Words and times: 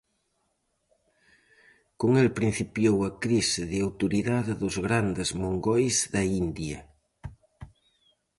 Con 2.03 2.11
el 2.23 2.29
principiou 2.39 2.95
a 3.09 3.11
crise 3.23 3.61
de 3.71 3.77
autoridade 3.87 4.51
dos 4.61 4.75
grandes 4.87 5.29
mongois 5.41 5.95
da 6.13 6.23
India. 6.41 6.79